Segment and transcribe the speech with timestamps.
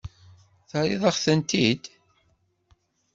[0.69, 1.83] Terriḍ-aɣ-tent-id?